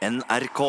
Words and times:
NRK. 0.00 0.60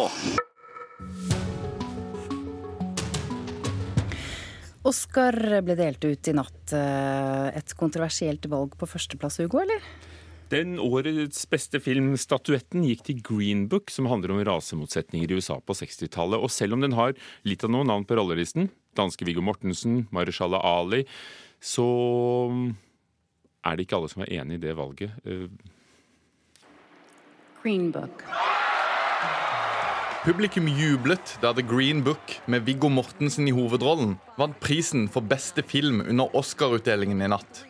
Oscar 4.84 5.38
ble 5.64 5.76
delt 5.80 6.04
ut 6.04 6.28
i 6.28 6.34
natt. 6.36 6.74
Eh, 6.76 7.48
et 7.56 7.72
kontroversielt 7.80 8.44
valg 8.52 8.76
på 8.76 8.90
førsteplass, 8.92 9.40
Hugo, 9.40 9.62
eller? 9.64 9.80
Den 10.52 10.76
årets 10.84 11.46
beste 11.48 11.80
film, 11.80 12.12
statuetten, 12.20 12.84
gikk 12.84 13.06
til 13.08 13.24
Green 13.24 13.70
Book, 13.72 13.88
som 13.94 14.10
handler 14.12 14.36
om 14.36 14.44
rasemotsetninger 14.44 15.32
i 15.32 15.40
USA 15.40 15.62
på 15.64 15.80
60-tallet. 15.80 16.36
Og 16.36 16.52
selv 16.52 16.76
om 16.76 16.84
den 16.84 17.00
har 17.00 17.16
litt 17.48 17.64
av 17.64 17.72
noen 17.72 17.88
navn 17.88 18.04
på 18.04 18.20
rollelisten, 18.20 18.68
danske 19.00 19.24
Viggo 19.24 19.46
Mortensen, 19.48 20.10
Marishala 20.12 20.60
Ali, 20.60 21.06
så 21.64 21.88
er 23.64 23.80
det 23.80 23.88
ikke 23.88 24.02
alle 24.02 24.12
som 24.12 24.28
er 24.28 24.42
enig 24.42 24.60
i 24.60 24.66
det 24.68 24.76
valget. 24.76 25.16
Eh, 25.24 25.48
Green 27.64 27.94
Book. 27.96 28.28
Publikum 30.22 30.68
jublet 30.68 31.38
da 31.42 31.50
The 31.54 31.64
Green 31.66 32.04
Book 32.04 32.42
med 32.46 32.62
Viggo 32.62 32.90
Mortensen 32.90 33.48
i 33.50 33.54
hovedrollen 33.58 34.20
vant 34.38 34.60
prisen 34.62 35.08
for 35.10 35.26
beste 35.26 35.64
film 35.66 36.04
under 36.04 36.36
Oscar-utdelingen 36.38 37.24
i 37.26 37.30
natt. 37.32 37.64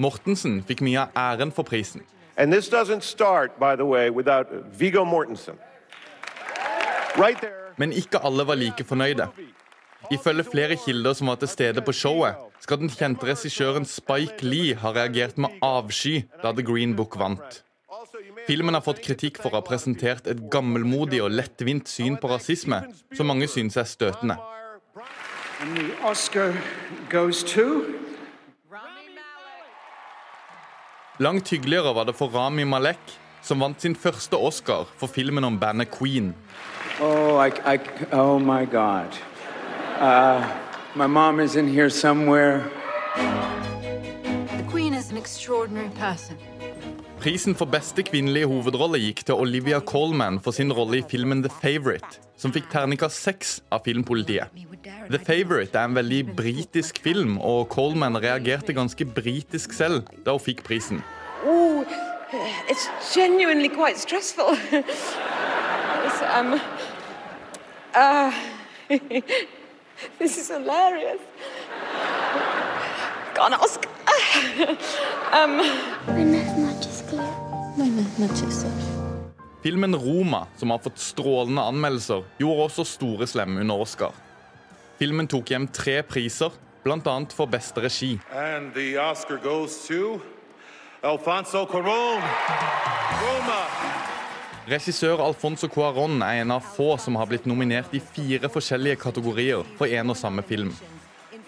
Mortensen 0.00 0.62
fikk 0.64 0.80
mye 0.80 1.02
av 1.02 1.12
æren 1.20 1.52
for 1.52 1.68
prisen. 1.68 2.00
And 2.40 2.48
this 2.48 2.72
doesn't 2.72 3.04
start, 3.04 3.60
by 3.60 3.76
the 3.76 3.84
way, 3.84 4.08
without 4.08 4.48
Vigo 4.72 5.04
Mortensen. 5.04 5.60
Right. 7.20 7.44
Men 7.76 7.92
ikke 7.92 8.24
alle 8.24 8.46
var 8.48 8.56
like 8.56 8.84
fornøyde. 8.84 9.28
Ifølge 10.10 10.48
flere 10.48 10.80
kilder 10.80 11.12
som 11.12 11.28
var 11.28 11.42
til 11.44 11.48
stede 11.48 11.84
på 11.84 11.92
showet, 11.92 12.40
skal 12.64 12.80
den 12.80 12.88
kjente 12.88 13.28
regissøren 13.28 13.84
Spike 13.84 14.48
Lee 14.48 14.80
ha 14.80 14.96
reagert 14.96 15.36
med 15.36 15.60
avsky 15.60 16.22
da 16.40 16.56
The 16.56 16.64
Green 16.64 16.96
Book 16.96 17.20
vant. 17.20 17.60
Filmen 18.46 18.74
har 18.74 18.84
fått 18.84 19.02
kritikk 19.04 19.40
for 19.42 19.52
å 19.52 19.60
ha 19.60 19.64
presentert 19.66 20.26
et 20.30 20.40
gammelmodig 20.52 21.20
og 21.24 21.34
lettvint 21.34 21.88
syn 21.88 22.16
på 22.20 22.30
rasisme, 22.30 22.82
som 23.16 23.28
mange 23.30 23.48
syns 23.50 23.76
er 23.80 23.88
støtende. 23.88 24.38
And 25.60 25.76
the 25.76 25.92
Oscar 26.02 26.54
goes 27.10 27.44
to 27.44 27.84
Langt 31.20 31.50
hyggeligere 31.50 31.92
var 31.94 32.04
det 32.04 32.14
for 32.16 32.32
Rami 32.32 32.64
Malek, 32.64 33.18
som 33.42 33.60
vant 33.60 33.80
sin 33.80 33.92
første 33.94 34.36
Oscar 34.36 34.86
for 34.96 35.06
filmen 35.06 35.44
om 35.44 35.58
bandet 35.60 35.90
Queen. 35.92 36.34
Oh, 37.00 37.36
I, 37.36 37.50
I, 37.74 37.78
oh 38.12 38.38
my 38.38 38.64
God. 38.64 39.12
Uh, 40.00 40.40
my 40.94 41.06
mom 41.06 41.40
is 41.40 41.56
in 41.56 41.68
here 41.68 41.90
somewhere. 41.90 42.64
The 44.56 44.64
Queen 44.70 44.94
is 44.94 45.10
an 45.10 45.18
extraordinary 45.18 45.90
person. 45.90 46.38
Prisen 47.20 47.52
for 47.54 47.68
beste 47.68 48.00
kvinnelige 48.00 48.46
hovedrolle 48.48 48.96
gikk 49.02 49.18
til 49.28 49.36
Olivia 49.42 49.80
Colman 49.84 50.38
for 50.40 50.56
sin 50.56 50.72
rolle 50.72 51.02
i 51.02 51.04
filmen 51.04 51.42
The 51.44 51.50
Favourite, 51.52 52.16
som 52.40 52.48
fikk 52.54 52.70
terningkast 52.72 53.20
seks 53.20 53.50
av 53.68 53.82
filmpolitiet. 53.84 54.48
The 55.12 55.20
Favourite 55.20 55.76
er 55.76 55.90
en 55.90 55.98
veldig 55.98 56.22
britisk 56.38 57.02
film, 57.04 57.36
og 57.36 57.68
Colman 57.74 58.16
reagerte 58.24 58.72
ganske 58.72 59.04
britisk 59.04 59.76
selv 59.76 60.08
da 60.24 60.32
hun 60.32 60.40
fikk 60.40 60.64
prisen. 60.64 61.02
Oh, 61.44 61.84
it's 62.72 62.88
genuinely 63.12 63.68
quite 63.68 63.98
stressful. 63.98 64.56
It's, 64.72 66.22
um, 66.32 66.58
uh, 67.94 68.32
this 70.18 70.38
is 70.38 70.48
hilarious. 70.48 71.20
An 73.40 73.54
Oscar. 73.54 73.90
um, 75.36 76.39
Filmen 79.62 79.96
Roma, 79.96 80.46
som 80.56 80.70
har 80.70 80.78
fått 80.78 80.98
strålende 80.98 81.62
anmeldelser, 81.62 82.24
gjorde 82.38 82.66
også 82.66 82.84
store 82.84 83.26
slem 83.26 83.58
under 83.60 83.82
Oscar. 83.84 84.16
Filmen 84.98 85.28
tok 85.28 85.52
hjem 85.52 85.68
tre 85.72 86.00
priser, 86.02 86.52
bl.a. 86.84 87.16
for 87.32 87.46
beste 87.46 87.80
regi. 87.80 88.18
And 88.32 88.76
Oscar 88.98 89.36
goes 89.36 89.86
to 89.86 90.20
Alfonso 91.02 91.66
Cuarón. 91.66 92.20
Roma. 93.20 93.60
Regissør 94.68 95.20
Alfonso 95.24 95.68
Cuarón 95.68 96.20
er 96.22 96.42
en 96.42 96.50
av 96.50 96.60
få 96.60 96.96
som 97.00 97.16
har 97.16 97.26
blitt 97.26 97.46
nominert 97.48 97.94
i 97.96 98.00
fire 98.00 98.50
forskjellige 98.52 99.00
kategorier 99.00 99.64
for 99.78 99.88
en 99.88 100.12
og 100.12 100.18
samme 100.20 100.44
film. 100.46 100.74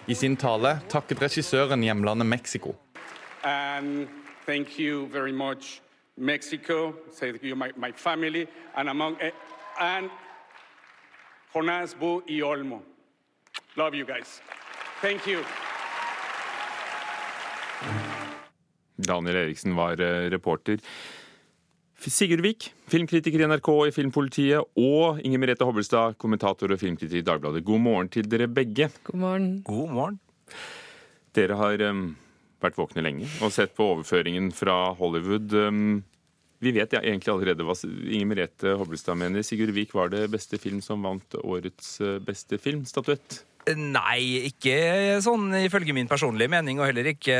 I 0.09 0.15
sin 0.15 0.35
tale 0.37 0.79
takket 0.89 1.21
regissøren 1.23 1.85
hjemlandet 1.85 2.27
Mexico. 2.27 2.75
Um, 3.45 4.09
thank 4.47 4.79
you 4.79 5.07
very 5.13 5.33
much, 5.33 5.83
Mexico. 6.17 6.95
My, 7.57 7.73
my 7.77 7.93
family. 7.93 8.47
And 8.77 8.89
among 8.89 9.17
eh, 9.21 9.31
and 9.81 10.11
Jonas 11.55 11.95
Bu 11.95 12.23
y 12.27 12.43
Olmo. 12.43 12.83
Love 13.77 13.95
you 13.95 14.07
guys. 14.07 14.41
Thank 15.01 15.27
you. 15.27 15.45
Daniel 18.97 19.37
Eriksen 19.37 19.77
var 19.77 20.01
eh, 20.01 20.31
reporter. 20.31 20.79
Sigurd 22.03 22.43
Vik, 22.43 22.73
filmkritiker 22.91 23.41
i 23.41 23.47
NRK 23.47 23.69
i 23.87 23.93
Filmpolitiet, 23.95 24.65
og 24.77 25.21
Inger 25.23 25.39
Merete 25.39 25.65
Hobbelstad, 25.65 26.17
kommentator 26.19 26.73
og 26.75 26.81
filmkritiker 26.81 27.23
i 27.23 27.27
Dagbladet. 27.27 27.65
God 27.65 27.79
morgen 27.79 28.09
til 28.11 28.27
dere 28.31 28.49
begge. 28.51 28.89
God 29.05 29.19
morgen. 29.19 29.63
God 29.63 29.93
morgen. 29.95 30.19
Dere 31.35 31.57
har 31.57 31.85
um, 31.89 32.17
vært 32.65 32.81
våkne 32.81 33.05
lenge 33.05 33.29
og 33.43 33.53
sett 33.55 33.75
på 33.77 33.93
overføringen 33.95 34.51
fra 34.55 34.93
Hollywood. 34.99 35.55
Um, 35.55 36.03
vi 36.63 36.71
vet 36.77 36.95
ja, 36.95 37.01
egentlig 37.03 37.33
allerede 37.33 37.67
hva 37.67 37.75
Inger 37.83 38.29
Merete 38.31 38.75
Hobbelstad 38.79 39.19
mener. 39.19 39.43
Sigurd 39.43 39.75
Vik 39.75 39.97
var 39.99 40.13
det 40.13 40.29
beste 40.31 40.61
film 40.63 40.79
som 40.85 41.03
vant 41.03 41.35
årets 41.43 41.97
uh, 42.05 42.21
beste 42.23 42.59
filmstatuett. 42.63 43.43
Nei, 43.63 44.49
ikke 44.49 45.21
sånn 45.23 45.53
ifølge 45.61 45.95
min 45.95 46.09
personlige 46.11 46.51
mening, 46.51 46.81
og 46.81 46.89
heller 46.89 47.07
ikke 47.13 47.37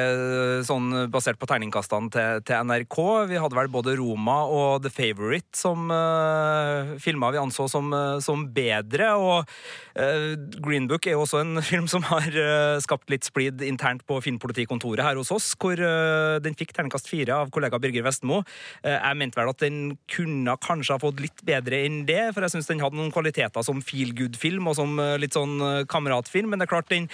sånn 0.63 1.09
basert 1.11 1.41
på 1.41 1.49
terningkastene 1.51 2.13
til, 2.15 2.45
til 2.47 2.69
NRK. 2.69 2.99
Vi 3.27 3.41
hadde 3.43 3.59
vel 3.59 3.71
både 3.75 3.97
Roma 3.99 4.37
og 4.47 4.85
The 4.85 4.93
Favourite 4.95 5.59
som 5.59 5.91
uh, 5.91 6.95
filmer 7.03 7.35
vi 7.35 7.41
anså 7.43 7.67
som, 7.71 7.91
uh, 7.91 8.21
som 8.23 8.45
bedre. 8.55 9.09
Og 9.19 9.51
uh, 9.99 10.29
Green 10.63 10.87
Book 10.87 11.09
er 11.11 11.17
jo 11.17 11.25
også 11.25 11.41
en 11.43 11.59
film 11.73 11.89
som 11.91 12.07
har 12.07 12.31
uh, 12.39 12.79
skapt 12.85 13.11
litt 13.11 13.27
splid 13.27 13.67
internt 13.67 14.07
på 14.07 14.21
Filmpolitikontoret 14.23 15.03
her 15.03 15.19
hos 15.19 15.35
oss, 15.35 15.51
hvor 15.59 15.75
den 15.75 16.55
fikk 16.59 16.71
terningkast 16.77 17.11
fire 17.11 17.35
av 17.43 17.51
kollega 17.55 17.81
Birger 17.83 18.05
Vestmo. 18.07 18.43
jeg 18.85 19.19
mente 19.19 19.39
vel 19.39 19.51
at 19.51 19.63
den 19.63 19.77
kunne 20.11 20.55
kanskje 20.63 20.95
ha 20.95 21.03
fått 21.03 21.21
litt 21.23 21.43
bedre 21.47 21.83
enn 21.87 22.03
det, 22.07 22.31
for 22.33 22.45
jeg 22.45 22.55
syns 22.55 22.71
den 22.71 22.83
hadde 22.83 22.99
noen 22.99 23.13
kvaliteter 23.15 23.65
som 23.67 23.83
feel 23.85 24.13
good-film 24.17 24.69
og 24.71 24.77
som 24.79 24.99
litt 25.21 25.37
sånn 25.37 25.59
kamerat 25.91 26.12
kameratfilm, 26.13 26.51
men 26.53 26.61
det 26.61 26.69
er 26.69 26.75
klart 26.75 26.93
den 26.93 27.09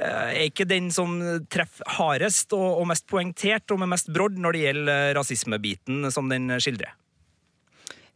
er 0.00 0.46
ikke 0.46 0.68
den 0.68 0.90
som 0.94 1.18
treffer 1.52 1.86
hardest 1.98 2.52
og, 2.56 2.80
og 2.80 2.88
mest 2.90 3.06
poengtert 3.10 3.70
og 3.70 3.80
med 3.82 3.92
mest 3.94 4.10
brodd 4.12 4.38
når 4.40 4.56
det 4.56 4.64
gjelder 4.66 5.14
rasismebiten 5.18 6.10
som 6.10 6.30
den 6.30 6.50
skildrer. 6.60 6.94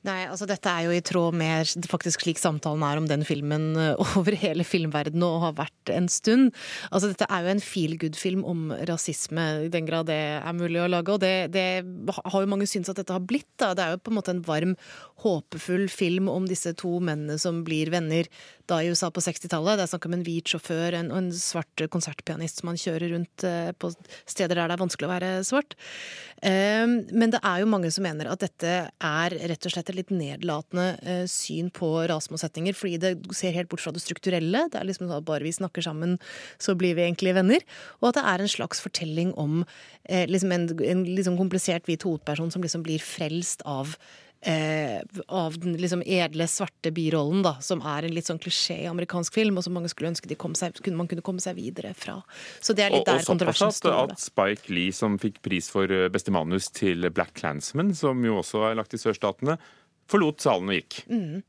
Nei, 0.05 0.27
altså 0.29 0.45
Dette 0.45 0.69
er 0.69 0.85
jo 0.85 0.93
i 0.93 1.01
tråd 1.05 1.37
med 1.41 1.87
faktisk 1.89 2.27
slik 2.27 2.41
samtalen 2.41 2.83
er 2.85 3.01
om 3.01 3.07
den 3.09 3.23
filmen 3.25 3.71
over 4.05 4.37
hele 4.37 4.67
filmverdenen 4.67 5.25
og 5.25 5.47
har 5.47 5.55
vært 5.63 5.93
en 5.95 6.11
stund. 6.13 6.51
Altså 6.91 7.09
Dette 7.13 7.29
er 7.33 7.47
jo 7.47 7.55
en 7.55 7.63
feel 7.65 7.97
good-film 8.01 8.43
om 8.45 8.67
rasisme, 8.91 9.47
i 9.65 9.71
den 9.73 9.89
grad 9.89 10.11
det 10.11 10.21
er 10.37 10.57
mulig 10.57 10.83
å 10.83 10.91
lage. 10.93 11.15
Og 11.15 11.23
det, 11.25 11.55
det 11.55 11.65
har 12.21 12.45
jo 12.45 12.51
mange 12.51 12.69
syntes 12.69 12.93
at 12.93 13.01
dette 13.01 13.17
har 13.17 13.25
blitt. 13.25 13.49
da. 13.61 13.73
Det 13.73 13.87
er 13.87 13.95
jo 13.95 14.03
på 14.05 14.13
en 14.13 14.19
måte 14.19 14.35
en 14.35 14.45
varm, 14.45 14.77
håpefull 15.25 15.87
film 15.89 16.29
om 16.29 16.45
disse 16.51 16.75
to 16.77 16.99
mennene 17.01 17.39
som 17.41 17.63
blir 17.65 17.89
venner 17.95 18.29
da 18.69 18.83
i 18.83 18.91
USA 18.93 19.09
på 19.09 19.25
60-tallet. 19.25 19.79
Det 19.81 19.87
er 19.87 19.93
snakk 19.95 20.09
om 20.11 20.19
en 20.19 20.27
hvit 20.27 20.53
sjåfør 20.53 20.99
og 21.01 21.17
en 21.17 21.33
svart 21.37 21.87
konsertpianist 21.93 22.61
som 22.61 22.69
man 22.69 22.81
kjører 22.81 23.15
rundt 23.15 23.47
på 23.81 23.93
steder 24.29 24.59
der 24.59 24.69
det 24.69 24.77
er 24.77 24.83
vanskelig 24.85 25.09
å 25.09 25.15
være 25.15 25.33
svart. 25.49 25.77
Men 26.45 27.33
det 27.33 27.41
er 27.41 27.63
jo 27.63 27.71
mange 27.73 27.93
som 27.95 28.05
mener 28.05 28.29
at 28.29 28.45
dette 28.45 28.75
er 28.91 29.39
rett 29.53 29.69
og 29.69 29.73
slett 29.73 29.94
et 29.94 30.00
litt 30.03 30.12
nedlatende 30.15 30.87
eh, 31.06 31.22
syn 31.31 31.71
på 31.75 31.88
rasemålsettinger, 32.11 32.76
fordi 32.76 32.99
det 33.02 33.14
ser 33.37 33.55
helt 33.56 33.70
bort 33.70 33.85
fra 33.85 33.94
det 33.94 34.02
strukturelle. 34.02 34.67
Det 34.73 34.81
er 34.81 34.88
liksom 34.88 35.06
sånn 35.08 35.20
at 35.20 35.29
bare 35.29 35.46
vi 35.46 35.55
snakker 35.55 35.87
sammen, 35.87 36.19
så 36.58 36.76
blir 36.79 36.99
vi 36.99 37.06
egentlig 37.06 37.37
venner. 37.38 37.64
Og 38.02 38.11
at 38.11 38.19
det 38.19 38.26
er 38.32 38.44
en 38.44 38.55
slags 38.56 38.82
fortelling 38.85 39.32
om 39.41 39.62
eh, 40.08 40.26
liksom 40.31 40.52
en, 40.55 40.69
en 40.91 41.06
liksom 41.14 41.38
komplisert 41.41 41.88
hvit 41.88 42.05
hovedperson 42.06 42.52
som 42.55 42.64
liksom 42.64 42.85
blir 42.87 43.02
frelst 43.02 43.64
av 43.69 43.96
Eh, 44.46 45.00
av 45.26 45.58
den 45.58 45.73
liksom 45.73 46.02
edle, 46.06 46.44
svarte 46.49 46.90
birollen, 46.93 47.40
da, 47.47 47.55
som 47.64 47.81
er 47.88 48.05
en 48.05 48.12
litt 48.12 48.29
sånn 48.29 48.40
klisjé 48.43 48.75
i 48.82 48.88
amerikansk 48.90 49.32
film, 49.32 49.56
og 49.56 49.64
som 49.64 49.73
mange 49.73 49.88
skulle 49.88 50.11
ønske 50.11 50.29
seg, 50.29 50.82
kunne, 50.85 50.99
man 50.99 51.08
kunne 51.08 51.25
komme 51.25 51.40
seg 51.40 51.56
videre 51.56 51.94
fra. 51.97 52.19
Så 52.61 52.76
det 52.76 52.85
er 52.85 52.93
litt 52.93 53.06
og, 53.06 53.08
der 53.08 53.25
kontroversen 53.25 53.73
står. 53.73 53.97
Og 53.97 54.12
at 54.12 54.20
Spike 54.20 54.69
Lee, 54.69 54.93
som 54.93 55.17
fikk 55.23 55.40
pris 55.47 55.70
for 55.73 55.88
eh, 55.88 56.11
beste 56.12 56.35
manus 56.35 56.69
til 56.76 57.08
Black 57.08 57.32
Clansman, 57.40 57.94
som 57.97 58.20
jo 58.26 58.37
også 58.43 58.67
er 58.69 58.76
lagt 58.82 58.93
i 58.93 59.00
sørstatene, 59.00 59.56
forlot 60.11 60.45
salen 60.45 60.71
og 60.71 60.79
gikk. 60.79 61.01
Mm. 61.11 61.43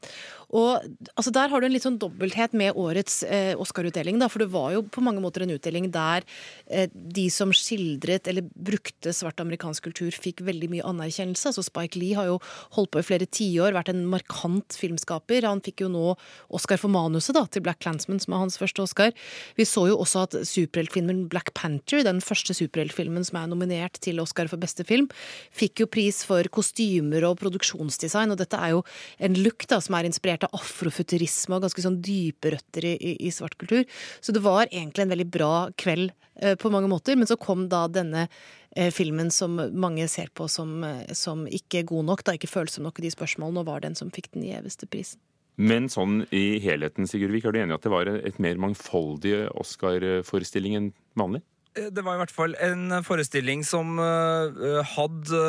Og 0.56 0.84
altså 1.16 1.32
Der 1.34 1.50
har 1.50 1.62
du 1.62 1.68
en 1.68 1.74
litt 1.74 1.86
sånn 1.86 1.98
dobbelthet 2.00 2.54
med 2.58 2.78
årets 2.80 3.24
eh, 3.24 3.54
Oscar-utdeling. 3.60 4.20
For 4.30 4.44
det 4.44 4.52
var 4.54 4.72
jo 4.76 4.84
på 4.88 5.04
mange 5.04 5.22
måter 5.24 5.44
en 5.44 5.54
utdeling 5.56 5.90
der 5.94 6.26
eh, 6.70 6.88
de 6.94 7.28
som 7.34 7.52
skildret 7.56 8.30
eller 8.32 8.46
brukte 8.54 9.14
svart 9.16 9.42
amerikansk 9.42 9.90
kultur, 9.90 10.12
fikk 10.14 10.44
veldig 10.46 10.70
mye 10.72 10.86
anerkjennelse. 10.88 11.50
Altså 11.52 11.66
Spike 11.66 12.00
Lee 12.00 12.18
har 12.18 12.30
jo 12.30 12.40
holdt 12.78 12.94
på 12.94 13.02
i 13.02 13.08
flere 13.08 13.28
tiår, 13.28 13.76
vært 13.76 13.92
en 13.92 14.06
markant 14.12 14.78
filmskaper. 14.80 15.48
Han 15.48 15.64
fikk 15.66 15.86
jo 15.86 15.92
nå 15.92 16.14
Oscar 16.56 16.80
for 16.82 16.94
manuset 16.94 17.36
da, 17.38 17.46
til 17.50 17.66
Black 17.66 17.82
Clansman, 17.84 18.22
som 18.24 18.36
er 18.36 18.46
hans 18.46 18.60
første 18.62 18.86
Oscar. 18.86 19.16
Vi 19.60 19.68
så 19.68 19.88
jo 19.90 20.00
også 20.02 20.26
at 20.28 20.40
superheltfilmen 20.48 21.26
Black 21.32 21.52
Panther, 21.58 22.06
den 22.06 22.22
første 22.24 22.56
superheltfilmen 22.56 23.26
som 23.28 23.42
er 23.42 23.52
nominert 23.52 24.00
til 24.06 24.22
Oscar 24.24 24.50
for 24.52 24.62
beste 24.62 24.86
film, 24.88 25.10
fikk 25.56 25.84
jo 25.84 25.90
pris 25.92 26.22
for 26.28 26.48
kostymer 26.54 27.28
og 27.28 27.40
produksjonsdesign. 27.42 28.32
og 28.32 28.45
dette 28.46 28.60
er 28.62 28.76
jo 28.76 28.84
en 29.20 29.38
da, 29.70 29.80
som 29.82 29.98
er 29.98 30.08
inspirert 30.08 30.46
av 30.48 30.56
afrofuturisme 30.58 31.58
og 31.58 31.66
ganske 31.66 31.86
sånn 31.86 32.02
dype 32.06 32.54
røtter 32.56 32.88
i, 32.92 32.94
i, 32.96 33.16
i 33.28 33.34
svart 33.34 33.58
kultur. 33.62 33.84
Så 34.22 34.36
det 34.36 34.44
var 34.46 34.70
egentlig 34.70 35.06
en 35.06 35.14
veldig 35.14 35.28
bra 35.32 35.54
kveld 35.78 36.12
eh, 36.42 36.56
på 36.56 36.72
mange 36.74 36.90
måter. 36.92 37.18
Men 37.20 37.30
så 37.30 37.38
kom 37.42 37.68
da 37.72 37.86
denne 37.92 38.28
eh, 38.76 38.92
filmen 38.94 39.32
som 39.32 39.58
mange 39.74 40.08
ser 40.12 40.32
på 40.34 40.50
som, 40.52 40.78
eh, 40.84 41.14
som 41.14 41.46
ikke 41.48 41.86
god 41.92 42.10
nok, 42.12 42.26
da 42.26 42.36
ikke 42.38 42.52
følsom 42.52 42.88
nok 42.88 43.02
i 43.02 43.08
de 43.08 43.14
spørsmålene, 43.16 43.64
og 43.64 43.72
var 43.72 43.86
den 43.86 43.98
som 43.98 44.14
fikk 44.14 44.34
den 44.36 44.48
gjeveste 44.48 44.90
prisen. 44.90 45.22
Men 45.56 45.88
sånn 45.88 46.26
i 46.36 46.60
helheten, 46.60 47.08
Sigurdvik, 47.08 47.46
er 47.48 47.56
du 47.56 47.62
enig 47.62 47.72
i 47.72 47.78
at 47.78 47.86
det 47.86 47.92
var 47.94 48.10
et 48.12 48.40
mer 48.44 48.60
mangfoldig 48.60 49.46
Oscar-forestilling 49.56 50.76
enn 50.76 50.90
vanlig? 51.16 51.46
Det 51.76 52.06
var 52.06 52.16
i 52.16 52.20
hvert 52.22 52.32
fall 52.32 52.54
en 52.64 52.94
forestilling 53.04 53.66
som 53.68 53.98
uh, 54.00 54.80
hadde 54.94 55.40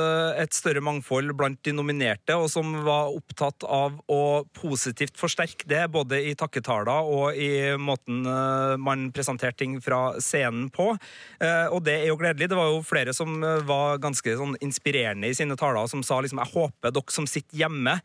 et 0.43 0.57
større 0.57 0.83
mangfold 0.83 1.31
blant 1.39 1.61
de 1.63 1.71
nominerte, 1.71 2.35
og 2.35 2.49
som 2.51 2.73
var 2.83 3.15
opptatt 3.15 3.63
av 3.63 4.01
å 4.11 4.43
positivt 4.59 5.15
forsterke 5.21 5.69
det, 5.71 5.85
både 5.95 6.19
i 6.27 6.35
takketaler 6.39 7.07
og 7.07 7.39
i 7.39 7.77
måten 7.79 8.25
man 8.83 9.07
presenterte 9.15 9.63
ting 9.63 9.79
fra 9.83 10.19
scenen 10.23 10.67
på. 10.75 10.89
Og 11.73 11.79
det 11.87 11.95
er 12.01 12.09
jo 12.11 12.19
gledelig. 12.19 12.49
Det 12.51 12.59
var 12.59 12.71
jo 12.73 12.83
flere 12.85 13.15
som 13.17 13.39
var 13.69 14.01
ganske 14.03 14.35
sånn, 14.39 14.57
inspirerende 14.65 15.31
i 15.31 15.37
sine 15.37 15.57
taler, 15.59 15.87
som 15.91 16.03
sa 16.05 16.19
liksom 16.21 16.43
Jeg 16.43 16.53
håper 16.55 16.95
dere 16.97 17.15
som 17.15 17.29
sitter 17.31 17.63
hjemme 17.63 18.01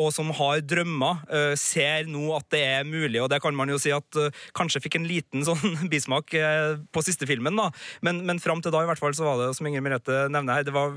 og 0.00 0.06
som 0.14 0.30
har 0.32 0.62
drømmer, 0.64 1.26
ser 1.60 2.06
nå 2.08 2.30
at 2.38 2.46
det 2.54 2.62
er 2.64 2.86
mulig. 2.88 3.18
Og 3.20 3.28
det 3.28 3.42
kan 3.44 3.52
man 3.56 3.68
jo 3.68 3.76
si 3.80 3.92
at 3.92 4.16
kanskje 4.56 4.80
fikk 4.86 4.96
en 4.96 5.08
liten 5.08 5.44
sånn 5.44 5.76
bismak 5.92 6.32
på 6.32 7.04
siste 7.04 7.21
filmen, 7.28 7.56
da. 7.58 7.68
Men, 8.04 8.22
men 8.28 8.40
fram 8.42 8.62
til 8.62 8.74
da 8.74 8.82
i 8.84 8.88
hvert 8.88 9.00
fall 9.00 9.14
så 9.16 9.26
var 9.26 9.40
det, 9.40 9.50
som 9.56 9.68
Inger 9.68 9.84
Merete 9.84 10.26
nevner 10.32 10.60
her, 10.60 10.66
det 10.66 10.74
var 10.74 10.94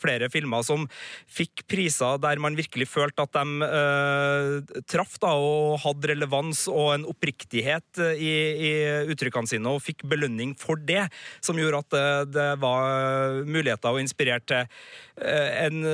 flere 0.00 0.30
filmer 0.32 0.64
som 0.66 0.86
fikk 1.30 1.64
priser 1.70 2.18
der 2.22 2.40
man 2.42 2.56
virkelig 2.58 2.88
følte 2.90 3.24
at 3.24 3.34
de 3.36 3.68
uh, 3.68 4.80
traff 4.90 5.16
da, 5.22 5.34
og 5.34 5.80
hadde 5.84 6.12
relevans 6.14 6.64
og 6.70 6.92
en 6.94 7.08
oppriktighet 7.10 8.02
i, 8.14 8.34
i, 8.68 8.72
uttrykkene 9.12 9.50
sine, 9.50 9.70
og 9.70 9.82
fikk 9.84 10.04
belønning 10.10 10.54
for 10.58 10.80
det, 10.80 11.06
som 11.44 11.58
gjorde 11.58 11.82
at 11.84 11.94
det, 11.94 12.06
det 12.34 12.48
var 12.62 13.42
muligheter 13.46 13.94
og 13.94 14.02
inspirert 14.02 14.46
til 14.50 14.68
en 15.14 15.84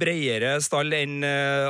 bredere 0.00 0.54
stall 0.64 0.94
enn 0.96 1.18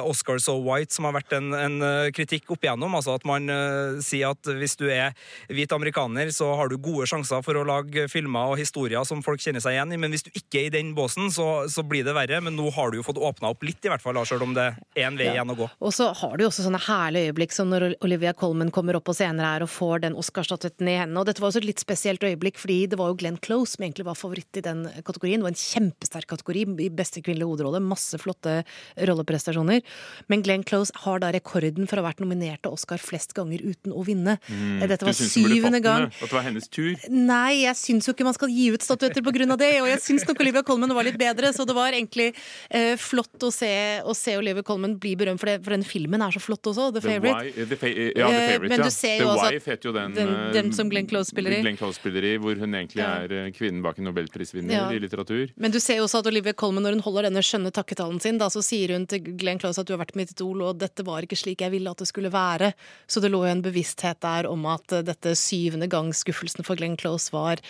Oscar 0.06 0.38
So 0.42 0.54
White, 0.62 0.94
som 0.94 1.08
har 1.08 1.16
vært 1.16 1.34
en, 1.34 1.48
en 1.56 1.78
kritikk 2.14 2.52
opp 2.54 2.62
igjennom. 2.62 2.94
Altså 2.98 3.16
at 3.16 3.26
man 3.28 3.48
uh, 3.50 3.98
sier 4.04 4.32
at 4.32 4.52
hvis 4.58 4.76
du 4.78 4.86
er 4.92 5.16
hvit 5.52 5.72
amerikaner, 5.74 6.30
så 6.34 6.52
har 6.58 6.70
du 6.70 6.78
gode 6.82 7.08
sjanser 7.22 7.42
for 7.44 7.58
å 7.58 7.64
lage 7.66 8.08
filmer 8.10 8.52
og 8.52 8.58
historier 8.58 9.04
som 9.06 9.22
folk 9.24 9.40
kjenner 9.42 9.62
seg 9.62 9.76
igjen 9.76 9.92
i, 9.94 9.98
men 10.00 10.12
hvis 10.12 10.24
du 10.26 10.30
ikke 10.34 10.60
er 10.60 10.66
i 10.68 10.72
den 10.74 10.92
båsen, 10.96 11.30
så, 11.32 11.68
så 11.70 11.84
blir 11.86 12.04
det 12.04 12.14
verre. 12.16 12.40
Men 12.42 12.56
nå 12.58 12.70
har 12.74 12.90
du 12.90 12.98
jo 12.98 13.04
fått 13.06 13.20
åpna 13.22 13.52
opp 13.52 13.62
litt, 13.66 13.80
i 13.84 13.90
hvert 13.92 14.02
fall, 14.02 14.18
selv 14.26 14.42
om 14.46 14.54
det 14.56 14.68
er 14.96 15.06
en 15.06 15.16
vei 15.18 15.26
Ja. 15.28 15.36
igjen 15.38 15.52
å 15.52 15.56
gå. 15.56 15.68
Og 15.80 15.92
så 15.94 16.10
har 16.18 16.36
du 16.36 16.44
jo 16.44 16.50
også 16.50 16.66
sånne 16.66 16.80
herlige 16.82 17.30
øyeblikk 17.32 17.54
som 17.54 17.70
når 17.70 17.94
Olivia 18.04 18.32
Colman 18.34 18.72
kommer 18.74 18.96
opp 18.98 19.06
på 19.08 19.14
scenen 19.16 19.40
her 19.44 19.62
og 19.64 19.70
får 19.72 20.02
den 20.06 20.16
Oscar-statuetten 20.18 20.88
i 20.90 20.96
hendene. 20.98 21.20
Og 21.22 21.26
dette 21.28 21.40
var 21.42 21.52
også 21.52 21.62
et 21.62 21.68
litt 21.70 21.82
spesielt 21.82 22.24
øyeblikk, 22.26 22.58
fordi 22.60 22.80
det 22.90 22.98
var 22.98 23.12
jo 23.12 23.18
Glenn 23.22 23.38
Close 23.42 23.76
som 23.76 23.86
egentlig 23.86 24.06
var 24.08 24.18
favoritt 24.18 24.58
i 24.58 24.64
den 24.64 24.84
kategorien. 25.06 25.40
Det 25.42 25.46
var 25.48 25.54
en 25.54 25.62
kjempesterk 25.62 26.28
kategori 26.32 26.66
i 26.86 26.90
beste 26.90 27.22
kvinnelige 27.22 27.48
hovedrolle. 27.48 27.82
Masse 27.82 28.18
flotte 28.20 28.62
rolleprestasjoner. 28.98 29.82
Men 30.28 30.42
Glenn 30.44 30.64
Close 30.66 30.92
har 31.04 31.22
da 31.22 31.30
rekorden 31.34 31.88
for 31.88 31.98
å 31.98 32.04
ha 32.04 32.10
vært 32.10 32.22
nominert 32.24 32.62
til 32.64 32.74
Oscar 32.76 33.00
flest 33.02 33.34
ganger 33.36 33.62
uten 33.62 33.94
å 33.94 34.04
vinne. 34.06 34.38
Mm. 34.48 34.82
Dette 34.90 35.06
var 35.06 35.16
syvende 35.16 35.80
gang. 35.84 36.08
At 36.12 36.28
det 36.28 36.34
var 36.36 36.46
hennes 36.46 36.68
tur? 36.72 36.92
Nei, 37.12 37.62
jeg 37.66 37.76
syns 37.76 38.06
jo 38.08 38.14
ikke 38.14 38.24
man 38.24 38.34
skal 38.36 38.48
gi 38.52 38.70
ut 38.72 38.84
statuetter 38.84 39.20
pga. 39.24 39.56
det. 39.60 39.70
Og 39.82 39.88
jeg 39.90 40.00
syns 40.00 40.24
nok 40.28 40.40
Olivia 40.40 40.62
Colman 40.64 40.94
var 40.96 41.04
litt 41.04 41.18
bedre, 41.20 41.50
så 41.52 41.66
det 41.68 41.74
var 41.76 41.92
egentlig 41.92 42.30
eh, 42.70 42.94
flott 42.96 43.44
å 43.44 43.50
se, 43.52 44.00
å 44.02 44.14
se 44.16 44.36
Olivia 44.40 44.62
Colman 44.64 44.96
bli 45.02 45.12
berømt, 45.20 45.40
for, 45.42 45.50
det, 45.50 45.58
for 45.66 45.74
den 45.76 45.84
filmen 45.84 46.22
er 46.24 46.32
så 46.32 46.40
flott 46.40 46.64
også, 46.72 46.88
The 46.96 47.00
The 47.02 47.66
the 47.68 47.76
fa 47.76 47.88
ja, 47.92 48.28
The 48.32 48.38
Favourite, 48.38 48.52
Favorite, 48.52 48.78
ja. 48.78 48.88
The 49.22 49.52
Wife 49.52 49.70
heter 49.70 49.88
jo 49.90 49.92
den, 49.96 50.14
den- 50.16 50.32
eh, 50.34 50.52
den 50.56 50.72
som 50.72 50.88
Glenn 50.88 51.06
Close 51.10 51.30
spiller 51.30 51.52
i. 51.58 51.60
Glenn 51.62 51.76
Close 51.76 51.98
spiller 52.00 52.24
i, 52.24 52.36
hvor 52.40 52.56
hun 52.58 52.72
egentlig 52.80 53.04
er 53.04 53.32
eh, 53.42 53.50
kvinnen 53.52 53.82
bak 53.84 53.98
en 54.00 54.08
nobelprisvinner 54.08 54.72
Ja. 54.72 54.86
i 54.92 54.98
litteratur. 55.02 55.52
Men 55.56 55.70
du 55.74 55.80
ser 55.80 56.00
jo 56.00 56.06
også 56.08 56.22
at 56.22 56.30
Olivia 56.32 56.54
Colman, 56.56 56.82
når 56.86 56.96
hun 56.96 57.04
holder 57.10 57.28
denne 57.28 57.42
skjønne 57.44 57.72
takketalen 57.74 58.20
sin, 58.22 58.38
da, 58.40 58.48
så 58.52 58.62
sier 58.64 58.94
hun 58.96 59.06
til 59.10 59.20
Glenn 59.36 59.60
Close 59.60 59.80
at 59.82 59.86
du 59.88 59.92
har 59.96 60.00
vært 60.04 60.16
mitt 60.16 60.32
idol, 60.32 60.62
og 60.70 60.78
dette 60.80 61.04
var 61.04 61.22
ikke 61.26 61.36
slik 61.38 61.60
jeg 61.60 61.74
ville 61.74 61.90
at 61.92 61.98
det 62.00 62.08
skulle 62.08 62.32
være. 62.32 62.72
Så 63.10 63.20
det 63.20 63.30
lå 63.34 63.42
jo 63.44 63.52
en 63.52 63.62
bevissthet 63.64 64.20
der 64.24 64.48
om 64.50 64.64
at 64.72 64.92
eh, 64.96 65.04
dette 65.06 65.34
syvende 65.38 65.88
gang 65.92 66.12
skuffelsen 66.16 66.64
for 66.64 66.78
Glenn 66.80 66.91
Close 67.00 67.32
var 67.34 67.62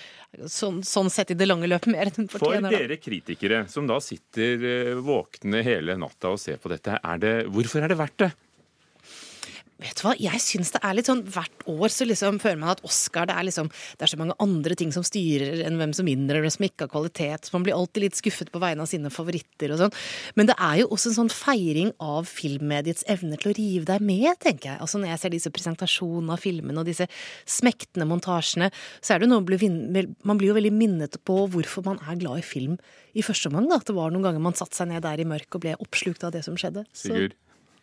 sånn, 0.47 0.83
sånn 0.87 1.11
sett 1.13 1.33
i 1.35 1.39
det 1.39 1.49
lange 1.49 1.69
løp 1.71 1.89
mer 1.91 2.11
enn 2.11 2.23
hun 2.23 2.31
For 2.31 2.43
fortjener. 2.43 2.73
For 2.73 2.79
dere 2.79 3.01
kritikere 3.01 3.65
som 3.73 3.91
da 3.91 3.99
sitter 4.03 4.67
eh, 4.69 4.95
våkne 5.03 5.65
hele 5.67 5.99
natta 6.01 6.33
og 6.35 6.41
ser 6.43 6.61
på 6.63 6.73
dette, 6.73 6.99
er 6.99 7.23
det, 7.23 7.35
hvorfor 7.53 7.85
er 7.85 7.93
det 7.93 8.01
verdt 8.01 8.19
det? 8.25 8.33
Vet 9.83 9.99
du 9.99 10.05
hva, 10.07 10.13
jeg 10.23 10.39
syns 10.43 10.71
det 10.77 10.81
er 10.87 10.95
litt 10.95 11.09
sånn 11.11 11.25
hvert 11.35 11.65
år 11.67 11.91
så 11.91 12.07
liksom 12.07 12.39
føler 12.43 12.61
man 12.63 12.71
at 12.77 12.83
Oscar 12.87 13.27
det 13.27 13.35
er 13.35 13.47
liksom 13.49 13.69
Det 13.99 14.07
er 14.07 14.13
så 14.13 14.19
mange 14.21 14.37
andre 14.43 14.77
ting 14.79 14.93
som 14.95 15.03
styrer 15.07 15.65
enn 15.67 15.79
hvem 15.81 15.93
som 15.97 16.07
vinner, 16.07 16.37
eller 16.37 16.47
hvem 16.47 16.55
som 16.55 16.67
ikke 16.67 16.87
har 16.87 16.93
kvalitet. 16.93 17.51
Man 17.55 17.65
blir 17.67 17.75
alltid 17.75 18.05
litt 18.07 18.19
skuffet 18.19 18.53
på 18.55 18.61
vegne 18.63 18.85
av 18.87 18.91
sine 18.91 19.11
favoritter 19.11 19.75
og 19.75 19.81
sånn. 19.83 19.95
Men 20.39 20.47
det 20.51 20.57
er 20.59 20.81
jo 20.83 20.89
også 20.95 21.11
en 21.11 21.19
sånn 21.19 21.33
feiring 21.35 21.93
av 22.03 22.31
filmmediets 22.31 23.05
evne 23.11 23.37
til 23.43 23.51
å 23.53 23.57
rive 23.59 23.89
deg 23.91 24.01
med, 24.07 24.31
tenker 24.43 24.73
jeg. 24.73 24.81
Altså 24.85 25.03
når 25.03 25.13
jeg 25.13 25.23
ser 25.25 25.35
disse 25.35 25.53
presentasjonene 25.55 26.37
av 26.37 26.43
filmene 26.43 26.79
og 26.83 26.89
disse 26.89 27.09
smektende 27.49 28.07
montasjene, 28.09 28.71
så 29.03 29.17
er 29.17 29.23
det 29.25 29.31
noe 29.33 29.43
vin- 29.59 29.93
vel- 29.93 30.15
Man 30.23 30.39
blir 30.39 30.53
jo 30.53 30.59
veldig 30.59 30.73
minnet 30.73 31.17
på 31.25 31.49
hvorfor 31.51 31.85
man 31.85 31.99
er 32.09 32.17
glad 32.17 32.39
i 32.39 32.47
film 32.47 32.79
i 33.15 33.23
første 33.23 33.51
omgang. 33.51 33.69
da. 33.69 33.77
At 33.77 33.87
det 33.87 33.97
var 33.97 34.11
noen 34.11 34.23
ganger 34.23 34.41
man 34.41 34.55
satte 34.55 34.75
seg 34.77 34.89
ned 34.89 35.03
der 35.03 35.19
i 35.21 35.25
mørket 35.25 35.55
og 35.55 35.61
ble 35.61 35.75
oppslukt 35.81 36.25
av 36.25 36.33
det 36.33 36.45
som 36.45 36.55
skjedde. 36.55 36.87
Sigurd? 36.93 37.35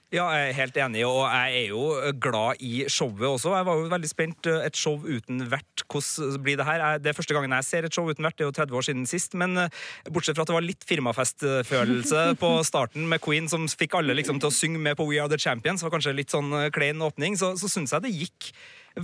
Ja, 0.10 0.24
jeg 0.34 0.48
er 0.50 0.56
helt 0.58 0.78
enig, 0.82 1.04
og 1.06 1.20
jeg 1.30 1.58
er 1.60 1.66
jo 1.70 1.82
glad 2.18 2.64
i 2.66 2.88
showet 2.90 3.28
også. 3.28 3.52
Jeg 3.54 3.66
var 3.68 3.78
jo 3.78 3.92
veldig 3.92 4.10
spent. 4.10 4.48
Et 4.50 4.80
show 4.80 4.96
uten 5.06 5.44
vert, 5.52 5.84
hvordan 5.86 6.40
blir 6.42 6.58
det 6.58 6.66
her? 6.66 6.84
Det 6.98 7.12
er 7.12 7.18
første 7.18 7.36
gangen 7.38 7.54
jeg 7.54 7.68
ser 7.68 7.86
et 7.86 7.94
show 7.94 8.10
uten 8.10 8.26
vert, 8.26 8.34
det 8.40 8.48
er 8.48 8.50
jo 8.50 8.56
30 8.58 8.80
år 8.80 8.88
siden 8.88 9.06
sist. 9.06 9.38
Men 9.38 9.54
eh, 9.68 9.78
bortsett 10.10 10.40
fra 10.40 10.48
at 10.48 10.50
det 10.50 10.58
var 10.58 10.66
litt 10.66 10.88
firmafestfølelse 10.90 12.26
på 12.42 12.52
starten 12.66 13.06
med 13.12 13.22
Queen, 13.22 13.46
som 13.52 13.70
fikk 13.70 14.00
alle 14.00 14.18
liksom 14.18 14.42
til 14.42 14.50
å 14.50 14.58
synge 14.58 14.82
med 14.82 14.98
på 14.98 15.06
We 15.12 15.22
Are 15.22 15.30
The 15.30 15.38
Champions, 15.38 15.86
var 15.86 15.94
kanskje 15.94 16.18
litt 16.18 16.34
sånn 16.34 16.50
eh, 16.58 16.72
klein 16.74 17.06
åpning, 17.06 17.38
så, 17.38 17.54
så 17.62 17.70
syns 17.70 17.94
jeg 17.94 18.08
det 18.08 18.16
gikk 18.18 18.50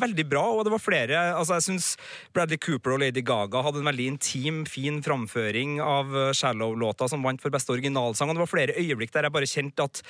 veldig 0.02 0.26
bra, 0.32 0.44
og 0.54 0.64
det 0.68 0.74
var 0.74 0.84
flere 0.84 1.22
altså 1.36 1.58
Jeg 1.58 1.66
syns 1.68 1.90
Bradley 2.36 2.60
Cooper 2.62 2.96
og 2.96 3.04
Lady 3.04 3.24
Gaga 3.26 3.64
hadde 3.66 3.82
en 3.82 3.90
veldig 3.90 4.08
intim, 4.14 4.64
fin 4.70 5.02
framføring 5.06 5.78
av 5.84 6.16
eh, 6.16 6.32
Shallow-låta, 6.36 7.10
som 7.12 7.26
vant 7.26 7.42
for 7.42 7.54
beste 7.54 7.74
originalsang. 7.74 8.32
Og 8.32 8.38
det 8.38 8.46
var 8.46 8.52
flere 8.52 8.78
øyeblikk 8.80 9.14
der 9.16 9.28
jeg 9.28 9.36
bare 9.36 9.52
kjente 9.52 9.88
at 9.90 10.04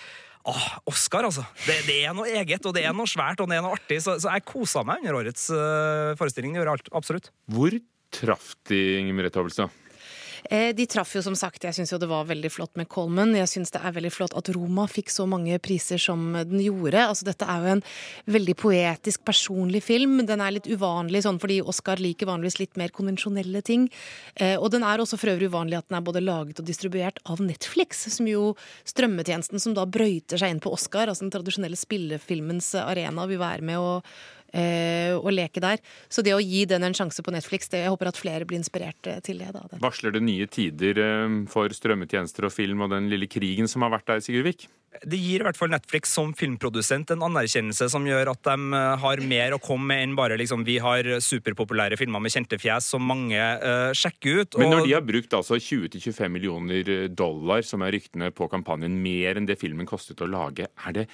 Åh, 0.46 0.66
Oscar, 0.86 1.26
altså. 1.26 1.42
Det, 1.66 1.80
det 1.88 1.96
er 2.06 2.14
noe 2.14 2.30
eget, 2.30 2.62
og 2.70 2.76
det 2.78 2.84
er 2.86 2.94
noe 2.94 3.10
svært, 3.10 3.40
og 3.42 3.50
det 3.50 3.58
er 3.58 3.64
noe 3.66 3.74
artig. 3.74 3.98
Så, 4.06 4.14
så 4.22 4.30
jeg 4.30 4.46
kosa 4.46 4.84
meg 4.86 5.02
under 5.02 5.18
årets 5.24 5.48
uh, 5.50 6.14
forestilling. 6.20 6.54
Det 6.54 6.62
gjorde 6.62 6.76
alt, 6.78 6.92
absolutt. 7.02 7.32
Hvor 7.50 7.74
traff 8.14 8.52
de 8.70 8.82
Hovelstad? 9.10 9.66
Eh, 9.66 9.85
De 10.50 10.86
traff 10.86 11.16
jo 11.16 11.22
som 11.26 11.36
sagt, 11.38 11.64
jeg 11.66 11.74
syns 11.74 11.92
jo 11.94 11.98
det 12.02 12.10
var 12.10 12.28
veldig 12.30 12.52
flott 12.54 12.76
med 12.78 12.90
Colman. 12.92 13.34
Jeg 13.38 13.50
syns 13.50 13.74
det 13.74 13.80
er 13.82 13.96
veldig 13.96 14.12
flott 14.14 14.36
at 14.38 14.50
Roma 14.54 14.86
fikk 14.90 15.10
så 15.10 15.26
mange 15.30 15.58
priser 15.64 15.98
som 16.02 16.22
den 16.38 16.62
gjorde. 16.62 17.02
Altså 17.02 17.26
dette 17.26 17.48
er 17.50 17.64
jo 17.64 17.72
en 17.76 17.84
veldig 18.36 18.56
poetisk, 18.62 19.24
personlig 19.26 19.82
film. 19.86 20.20
Den 20.30 20.44
er 20.46 20.54
litt 20.54 20.70
uvanlig 20.70 21.24
sånn 21.26 21.40
fordi 21.42 21.62
Oscar 21.66 22.02
liker 22.02 22.30
vanligvis 22.30 22.60
litt 22.62 22.78
mer 22.78 22.94
konvensjonelle 22.94 23.64
ting. 23.66 23.90
Eh, 24.36 24.56
Og 24.60 24.70
den 24.72 24.86
er 24.86 25.02
også 25.02 25.18
for 25.18 25.34
øvrig 25.34 25.50
uvanlig 25.50 25.80
at 25.80 25.90
den 25.90 25.98
er 26.00 26.06
både 26.06 26.24
laget 26.24 26.62
og 26.62 26.70
distribuert 26.70 27.20
av 27.26 27.42
Netflix, 27.42 28.06
som 28.14 28.30
jo 28.30 28.54
strømmetjenesten 28.86 29.62
som 29.62 29.74
da 29.74 29.86
brøyter 29.86 30.38
seg 30.42 30.54
inn 30.54 30.64
på 30.64 30.74
Oscar, 30.74 31.10
altså 31.10 31.26
den 31.26 31.34
tradisjonelle 31.34 31.80
spillefilmens 31.80 32.74
arena, 32.86 33.26
vil 33.30 33.42
være 33.42 33.66
med 33.66 33.82
å 33.82 34.02
eh, 34.56 35.12
å 35.16 35.34
leke 35.34 35.62
der. 35.64 35.82
Så 36.10 36.24
det 36.26 36.36
å 36.36 36.42
gi 36.44 36.64
den 36.70 36.86
en 36.88 36.96
sjanse 36.96 37.24
på 37.26 37.34
Netflix, 37.36 37.70
det, 37.72 37.84
jeg 37.84 37.94
håper 37.94 38.12
at 38.12 38.20
flere 38.20 38.48
blir 38.48 38.62
inspirert 38.62 39.12
eh, 39.12 39.20
til 39.26 39.42
det. 39.44 39.52
da. 39.56 39.66
Det- 39.72 39.82
Varsler 39.84 40.16
det 40.16 40.24
nye 40.26 40.48
tider 40.48 41.02
eh, 41.04 41.36
for 41.52 41.70
strømmetjenester 41.76 42.48
og 42.48 42.56
film 42.56 42.86
og 42.86 42.96
den 42.96 43.12
lille 43.12 43.28
krigen 43.32 43.70
som 43.72 43.86
har 43.86 43.94
vært 43.98 44.14
der, 44.14 44.26
Sigurd 44.26 44.48
Vik? 44.50 44.68
Det 45.04 45.18
gir 45.20 45.42
i 45.42 45.44
hvert 45.44 45.58
fall 45.60 45.74
Netflix 45.74 46.14
som 46.16 46.30
filmprodusent 46.40 47.10
en 47.12 47.24
anerkjennelse 47.28 47.90
som 47.92 48.06
gjør 48.08 48.30
at 48.32 48.46
de 48.48 48.78
eh, 48.80 48.94
har 49.02 49.24
mer 49.28 49.58
å 49.58 49.60
komme 49.60 49.90
med 49.92 50.06
enn 50.06 50.16
bare 50.16 50.38
liksom, 50.40 50.64
vi 50.68 50.78
har 50.80 51.10
superpopulære 51.20 52.00
filmer 52.00 52.24
med 52.24 52.32
kjente 52.32 52.56
fjes 52.62 52.88
som 52.94 53.04
mange 53.04 53.36
uh, 53.36 53.92
sjekker 53.92 54.40
ut. 54.40 54.58
Men 54.62 54.72
når 54.72 54.86
de 54.88 54.94
har 54.96 55.04
brukt 55.06 55.36
altså 55.36 55.60
20-25 55.60 56.32
millioner 56.32 56.94
dollar, 57.12 57.66
som 57.68 57.84
er 57.84 57.92
ryktene 57.98 58.32
på 58.32 58.48
kampanjen, 58.52 58.96
mer 59.04 59.36
enn 59.36 59.50
det 59.50 59.60
filmen 59.60 59.88
kostet 59.90 60.24
å 60.24 60.30
lage, 60.32 60.70
er 60.88 60.96
det, 60.96 61.06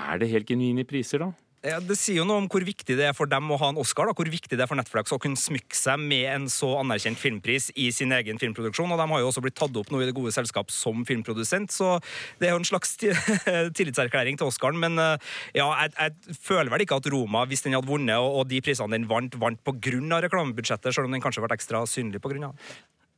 er 0.00 0.22
det 0.22 0.30
helt 0.32 0.48
genuine 0.48 0.86
priser 0.88 1.20
da? 1.26 1.30
Ja, 1.60 1.76
Det 1.76 1.92
sier 2.00 2.22
jo 2.22 2.24
noe 2.24 2.40
om 2.40 2.46
hvor 2.48 2.64
viktig 2.64 2.94
det 2.96 3.04
er 3.04 3.12
for 3.12 3.28
dem 3.28 3.50
å 3.52 3.58
ha 3.60 3.68
en 3.68 3.78
Oscar. 3.80 4.08
da, 4.08 4.14
Hvor 4.16 4.28
viktig 4.32 4.56
det 4.56 4.64
er 4.64 4.68
for 4.70 4.80
Netflix 4.80 5.12
å 5.12 5.18
kunne 5.20 5.36
smykke 5.36 5.76
seg 5.76 6.00
med 6.00 6.24
en 6.24 6.46
så 6.48 6.70
anerkjent 6.80 7.20
filmpris 7.20 7.68
i 7.76 7.90
sin 7.92 8.14
egen 8.16 8.40
filmproduksjon. 8.40 8.88
Og 8.88 8.96
de 8.96 9.06
har 9.12 9.20
jo 9.20 9.28
også 9.28 9.42
blitt 9.44 9.58
tatt 9.60 9.76
opp 9.76 9.90
nå 9.92 10.00
i 10.00 10.06
Det 10.08 10.16
gode 10.16 10.32
selskap 10.32 10.72
som 10.72 11.04
filmprodusent, 11.04 11.70
så 11.70 11.98
det 12.40 12.48
er 12.48 12.54
jo 12.54 12.62
en 12.62 12.64
slags 12.64 12.96
tillitserklæring 13.76 14.40
til 14.40 14.48
Oscaren. 14.48 14.80
Men 14.80 14.96
eh, 14.98 15.18
ja, 15.54 15.68
jeg, 15.84 15.92
jeg 15.98 16.38
føler 16.40 16.72
vel 16.72 16.86
ikke 16.86 16.96
at 16.96 17.10
Roma, 17.12 17.44
hvis 17.44 17.62
den 17.66 17.76
hadde 17.76 17.90
vunnet, 17.92 18.16
og, 18.16 18.40
og 18.40 18.48
de 18.48 18.62
prisene 18.64 18.96
den 18.96 19.08
vant, 19.10 19.36
vant 19.36 19.60
pga. 19.60 20.22
reklamebudsjettet, 20.24 20.94
selv 20.94 21.10
om 21.10 21.12
den 21.12 21.20
kanskje 21.20 21.44
ble 21.44 21.52
ekstra 21.58 21.84
synlig 21.84 22.24
pga. 22.24 22.54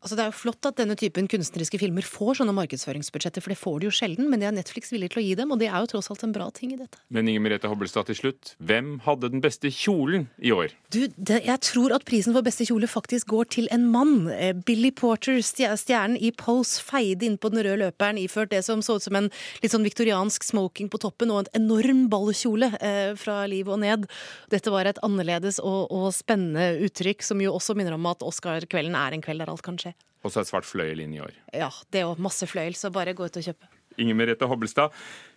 Altså, 0.03 0.17
det 0.19 0.25
er 0.25 0.33
jo 0.33 0.35
flott 0.35 0.67
at 0.67 0.79
denne 0.81 0.97
typen 0.99 1.29
kunstneriske 1.31 1.79
filmer 1.79 2.03
får 2.03 2.41
sånne 2.41 2.55
markedsføringsbudsjetter, 2.57 3.43
for 3.45 3.55
det 3.55 3.59
får 3.61 3.77
de 3.79 3.87
jo 3.87 3.95
sjelden, 3.95 4.27
men 4.31 4.43
det 4.43 4.49
er 4.49 4.57
Netflix 4.57 4.91
villig 4.91 5.13
til 5.13 5.21
å 5.21 5.23
gi 5.23 5.37
dem, 5.39 5.53
og 5.55 5.61
det 5.61 5.69
er 5.69 5.77
jo 5.85 5.93
tross 5.93 6.11
alt 6.11 6.25
en 6.27 6.33
bra 6.35 6.49
ting 6.55 6.73
i 6.75 6.79
dette. 6.81 6.99
Men 7.15 7.31
Inger 7.31 7.45
Merete 7.45 7.71
Hobbelstad 7.71 8.09
til 8.11 8.19
slutt, 8.19 8.55
hvem 8.59 8.97
hadde 9.07 9.31
den 9.31 9.45
beste 9.45 9.71
kjolen 9.71 10.27
i 10.43 10.51
år? 10.55 10.75
Du, 10.91 11.05
det, 11.15 11.39
jeg 11.47 11.63
tror 11.69 11.95
at 11.95 12.07
prisen 12.09 12.35
for 12.35 12.43
beste 12.43 12.67
kjole 12.67 12.91
faktisk 12.91 13.31
går 13.31 13.51
til 13.55 13.71
en 13.75 13.87
mann. 13.95 14.27
Eh, 14.35 14.51
Billy 14.67 14.91
Porter, 14.91 15.39
stjernen 15.47 16.19
i 16.19 16.33
Pose, 16.35 16.83
feide 16.83 17.29
inn 17.29 17.39
på 17.39 17.53
den 17.55 17.63
røde 17.63 17.79
løperen 17.85 18.19
iført 18.19 18.51
det 18.51 18.65
som 18.67 18.83
så 18.83 18.99
ut 18.99 19.07
som 19.07 19.21
en 19.21 19.31
litt 19.63 19.71
sånn 19.71 19.87
viktoriansk 19.87 20.49
smoking 20.51 20.91
på 20.91 20.99
toppen 21.07 21.31
og 21.31 21.45
en 21.45 21.63
enorm 21.63 22.09
ballkjole 22.11 22.73
eh, 22.83 23.15
fra 23.19 23.45
livet 23.47 23.77
og 23.77 23.83
ned. 23.85 24.11
Dette 24.51 24.75
var 24.75 24.91
et 24.91 24.99
annerledes 25.07 25.63
og, 25.63 25.95
og 25.95 26.11
spennende 26.17 26.83
uttrykk, 26.89 27.23
som 27.23 27.39
jo 27.43 27.55
også 27.55 27.79
minner 27.79 27.95
om 27.95 28.11
at 28.11 28.27
Oscar-kvelden 28.27 28.99
er 28.99 29.15
en 29.15 29.23
kveld 29.23 29.47
der 29.47 29.55
alt 29.55 29.63
kan 29.63 29.79
skje. 29.79 29.92
Og 30.23 30.33
så 30.33 30.43
er 30.43 30.49
svart 30.49 30.69
fløyel 30.69 31.03
inn 31.05 31.15
i 31.17 31.23
år. 31.23 31.35
Ja, 31.55 31.71
det 31.91 32.05
òg. 32.07 32.21
masse 32.23 32.47
fløyel, 32.47 32.77
så 32.79 32.93
bare 32.95 33.15
gå 33.15 33.27
ut 33.27 33.39
og 33.41 33.47
kjøpe. 33.47 33.71
Inger 34.01 34.17
Merete 34.17 34.49
Hobbelstad, 34.49 34.95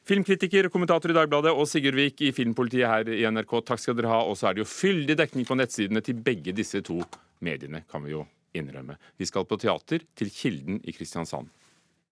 filmkritiker 0.07 0.69
kommentator 0.71 1.11
i 1.11 1.17
Dagbladet, 1.17 1.51
og 1.51 1.67
Sigurd 1.67 1.97
Vik 1.99 2.21
i 2.23 2.31
Filmpolitiet 2.31 2.87
her 2.87 3.09
i 3.11 3.25
NRK. 3.27 3.57
Takk 3.67 3.81
skal 3.81 3.97
dere 3.97 4.13
ha. 4.13 4.21
Og 4.23 4.37
så 4.39 4.49
er 4.49 4.55
det 4.55 4.63
jo 4.63 4.69
fyldig 4.69 5.17
dekning 5.19 5.47
på 5.49 5.57
nettsidene 5.59 6.03
til 6.05 6.21
begge 6.23 6.55
disse 6.55 6.79
to 6.85 7.01
mediene, 7.43 7.83
kan 7.91 8.05
vi 8.05 8.13
jo 8.13 8.23
innrømme. 8.55 8.95
Vi 9.19 9.27
skal 9.27 9.47
på 9.49 9.59
teater, 9.59 10.05
til 10.15 10.31
Kilden 10.31 10.79
i 10.85 10.95
Kristiansand. 10.95 11.51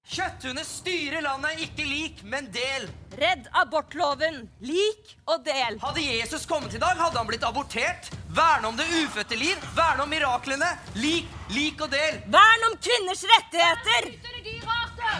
Kjøtthunder 0.03 0.65
styrer 0.67 1.23
landet, 1.23 1.61
ikke 1.63 1.85
lik, 1.87 2.19
men 2.27 2.49
del. 2.51 2.89
Redd 3.17 3.47
abortloven. 3.55 4.41
Lik 4.59 5.13
og 5.31 5.45
del. 5.45 5.77
Hadde 5.81 6.03
Jesus 6.03 6.43
kommet 6.49 6.75
i 6.75 6.81
dag, 6.81 6.99
hadde 6.99 7.17
han 7.17 7.29
blitt 7.29 7.45
abortert. 7.47 8.09
Verne 8.35 8.67
om 8.67 8.77
det 8.77 8.85
ufødte 8.99 9.37
liv, 9.39 9.57
verne 9.77 10.03
om 10.03 10.11
miraklene. 10.11 10.73
Lik, 10.99 11.29
lik 11.55 11.81
og 11.81 11.93
del. 11.93 12.19
Vern 12.33 12.67
om 12.69 12.75
kvinners 12.83 13.23
rettigheter. 13.31 14.11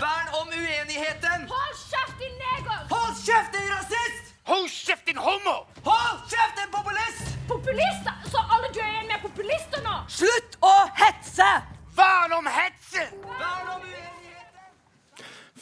Vern 0.04 0.36
om 0.42 0.52
uenigheten. 0.52 1.48
Hold 1.50 1.80
kjeft, 1.80 2.16
din 2.20 2.36
neger! 2.44 2.86
Hold 2.92 3.16
kjeft, 3.24 3.52
din 3.56 3.68
rasist! 3.72 4.32
Hold 4.52 4.70
kjeft, 4.70 5.06
din 5.08 5.18
homo! 5.18 5.58
Hold 5.88 6.24
kjeft, 6.32 6.60
din 6.60 6.72
populist! 6.76 7.30
Populister? 7.48 8.16
Så 8.32 8.44
alle 8.52 8.72
du 8.76 8.80
er 8.84 9.04
med 9.08 9.22
populister 9.24 9.84
nå? 9.86 9.96
Slutt 10.12 10.58
å 10.64 10.74
hetse! 11.00 11.50
Vern 11.96 12.36
om 12.40 12.48
hetsen! 12.50 13.14
Vern 13.28 13.70
om 13.76 13.82
uenigheten. 13.82 14.10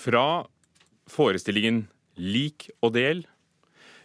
Fra 0.01 0.43
forestillingen 1.11 1.83
Lik 2.17 2.69
og 2.81 2.95
del, 2.95 3.25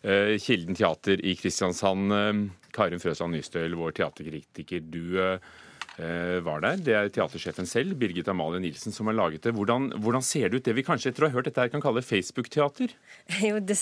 eh, 0.03 0.37
Kilden 0.43 0.77
teater 0.77 1.23
i 1.25 1.35
Kristiansand. 1.39 2.13
Eh, 2.13 2.43
Karin 2.77 3.01
Frøsland 3.01 3.33
Nystøl, 3.33 3.73
vår 3.79 3.97
teaterkritiker, 3.97 4.81
du 4.93 5.17
var 5.97 6.61
der. 6.61 6.81
Det 6.83 6.95
er 6.95 7.09
teatersjefen 7.13 7.69
selv, 7.69 7.95
Birgit 8.01 8.29
Amalie 8.29 8.61
Nilsen, 8.61 8.93
som 8.93 9.09
har 9.09 9.17
laget 9.17 9.47
det. 9.47 9.55
Hvordan, 9.57 9.89
hvordan 10.03 10.25
ser 10.25 10.51
det 10.51 10.61
ut, 10.61 10.65
det 10.67 10.75
vi 10.77 10.85
kanskje 10.85 11.13
etter 11.13 11.25
å 11.25 11.31
ha 11.31 11.37
hørt 11.39 11.49
dette 11.49 11.63
her 11.63 11.73
kan 11.73 11.85
kalle 11.85 12.05
Facebook-teater? 12.05 12.93
Jo, 13.47 13.59
det, 13.61 13.77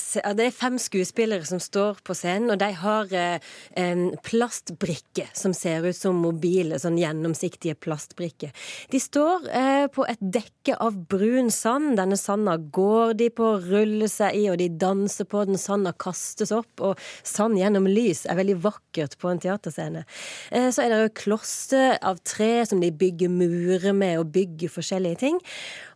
er 0.45 0.55
fem 0.55 0.77
skuespillere 0.81 1.47
som 1.49 1.61
står 1.63 2.01
på 2.07 2.15
scenen, 2.17 2.53
og 2.53 2.61
de 2.61 2.71
har 2.79 3.13
eh, 3.15 3.53
en 3.81 4.07
plastbrikke 4.25 5.27
som 5.37 5.55
ser 5.57 5.87
ut 5.87 5.97
som 5.97 6.19
mobile, 6.21 6.79
sånn 6.81 6.99
gjennomsiktige 7.01 7.77
plastbrikker. 7.81 8.53
De 8.93 9.01
står 9.03 9.49
eh, 9.51 9.87
på 9.93 10.07
et 10.09 10.21
dekke 10.21 10.77
av 10.83 10.97
brun 11.11 11.51
sand. 11.55 11.95
Denne 11.99 12.19
sanda 12.21 12.57
går 12.59 13.15
de 13.21 13.31
på, 13.35 13.51
ruller 13.65 14.11
seg 14.11 14.39
i, 14.39 14.47
og 14.53 14.59
de 14.61 14.71
danser 14.71 15.29
på 15.29 15.45
den. 15.49 15.61
Sanda 15.61 15.95
kastes 15.97 16.53
opp, 16.55 16.73
og 16.85 17.01
sand 17.27 17.59
gjennom 17.61 17.89
lys 17.91 18.25
er 18.29 18.39
veldig 18.41 18.59
vakkert 18.65 19.19
på 19.21 19.31
en 19.31 19.43
teaterscene. 19.43 20.05
Eh, 20.51 20.71
så 20.75 20.85
er 20.85 20.93
det 20.93 21.03
jo 21.05 21.15
kloster 21.25 21.99
av 22.07 22.21
tre 22.27 22.65
som 22.69 22.83
de 22.83 22.91
bygger 22.95 23.33
murer 23.33 23.95
med, 23.97 24.19
og 24.21 24.33
bygger 24.35 24.73
forskjellige 24.73 25.21
ting. 25.25 25.39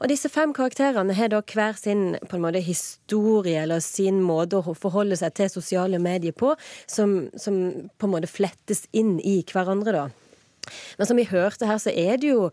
Og 0.00 0.10
disse 0.12 0.30
fem 0.32 0.54
karakterene 0.56 1.16
har 1.16 1.32
da 1.32 1.42
hver 1.42 1.76
sin 1.78 2.16
på 2.28 2.38
en 2.38 2.44
måte 2.46 2.62
historie, 2.64 3.62
eller 3.62 3.82
sin 3.84 4.22
måte 4.24 4.60
å 4.60 4.76
forholde 4.76 5.18
seg 5.20 5.36
til 5.38 5.52
sosiale 5.52 6.00
medier 6.02 6.36
på, 6.36 6.54
som, 6.90 7.20
som 7.36 7.60
på 7.98 8.08
en 8.08 8.16
måte 8.16 8.30
flettes 8.30 8.86
inn 8.96 9.18
i 9.20 9.40
hverandre, 9.48 9.94
da. 9.94 10.08
Men 10.98 11.08
som 11.08 11.16
vi 11.16 11.28
hørte 11.28 11.68
her, 11.68 11.78
så 11.80 11.92
er 11.92 12.18
det 12.20 12.32
jo 12.32 12.48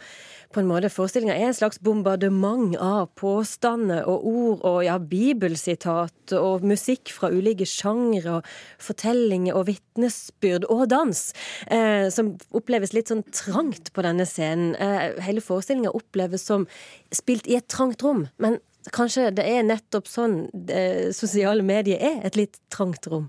på 0.55 0.61
en 0.61 0.69
måte 0.69 0.89
forestillinga 0.91 1.35
er 1.35 1.49
en 1.49 1.57
slags 1.57 1.81
bombardement 1.83 2.77
av 2.79 3.09
påstander 3.19 4.05
og 4.07 4.27
ord 4.29 4.61
og 4.69 4.77
ja, 4.85 4.95
bibelsitat 4.99 6.35
og 6.39 6.63
musikk 6.67 7.11
fra 7.11 7.27
ulike 7.33 7.67
sjangre 7.67 8.37
og 8.37 8.47
fortellinger 8.81 9.57
og 9.57 9.67
vitnesbyrd 9.67 10.67
og 10.71 10.85
dans, 10.93 11.25
eh, 11.67 12.07
som 12.13 12.35
oppleves 12.55 12.95
litt 12.95 13.11
sånn 13.11 13.25
trangt 13.35 13.91
på 13.91 14.05
denne 14.05 14.27
scenen. 14.29 14.77
Eh, 14.79 15.19
hele 15.27 15.43
forestillinga 15.43 15.91
oppleves 15.91 16.47
som 16.47 16.69
spilt 17.11 17.51
i 17.51 17.59
et 17.59 17.67
trangt 17.67 18.05
rom, 18.05 18.29
men 18.39 18.61
kanskje 18.95 19.33
det 19.35 19.43
er 19.49 19.67
nettopp 19.67 20.07
sånn 20.07 20.39
eh, 20.71 21.11
sosiale 21.15 21.65
medier 21.65 21.99
er, 21.99 22.21
et 22.23 22.39
litt 22.39 22.61
trangt 22.71 23.11
rom. 23.11 23.27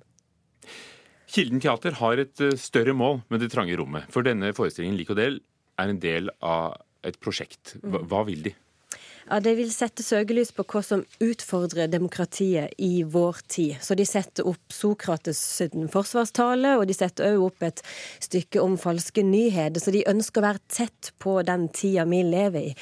Kilden 1.27 1.59
teater 1.59 1.99
har 1.99 2.23
et 2.23 2.41
eh, 2.41 2.55
større 2.61 2.95
mål 2.95 3.25
med 3.33 3.43
det 3.43 3.51
trange 3.51 3.75
rommet. 3.79 4.07
For 4.15 4.23
denne 4.23 4.55
forestillingen 4.55 4.99
Lik 5.01 5.11
og 5.11 5.19
del 5.19 5.41
er 5.81 5.91
en 5.91 6.01
del 6.01 6.31
av 6.39 6.77
et 7.09 7.19
prosjekt. 7.23 7.77
Hva, 7.83 8.03
hva 8.07 8.25
vil 8.29 8.49
de? 8.49 8.57
Ja, 9.27 9.41
De 9.41 9.57
vil 9.59 9.71
sette 9.75 10.05
søkelys 10.07 10.53
på 10.55 10.63
hva 10.71 10.81
som 10.87 11.03
utfordrer 11.23 11.91
demokratiet 11.91 12.77
i 12.79 13.03
vår 13.03 13.41
tid. 13.51 13.81
Så 13.83 13.97
de 13.99 14.05
setter 14.07 14.47
opp 14.47 14.71
Sokrates 14.71 15.41
forsvarstale, 15.91 16.77
og 16.79 16.87
de 16.87 16.95
setter 16.95 17.33
også 17.33 17.49
opp 17.49 17.67
et 17.67 17.83
stykke 18.23 18.63
om 18.63 18.77
falske 18.79 19.25
nyheter. 19.27 19.83
Så 19.83 19.95
de 19.95 20.05
ønsker 20.07 20.43
å 20.43 20.47
være 20.47 20.63
tett 20.71 21.11
på 21.23 21.41
den 21.47 21.67
tida 21.75 22.05
vi 22.07 22.23
lever 22.23 22.69
i. 22.71 22.77